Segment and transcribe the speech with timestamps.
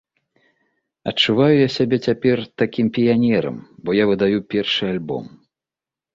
[1.11, 5.23] Адчуваю я сябе цяпер такім піянерам, бо я выдаю першы альбом!